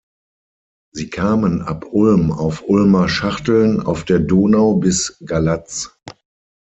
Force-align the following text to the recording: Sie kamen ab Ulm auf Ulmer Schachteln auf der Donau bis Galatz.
Sie 0.95 1.11
kamen 1.11 1.61
ab 1.61 1.85
Ulm 1.91 2.31
auf 2.31 2.67
Ulmer 2.67 3.07
Schachteln 3.07 3.79
auf 3.81 4.03
der 4.03 4.17
Donau 4.17 4.77
bis 4.77 5.19
Galatz. 5.27 5.95